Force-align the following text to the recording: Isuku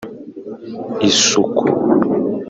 Isuku 1.09 1.63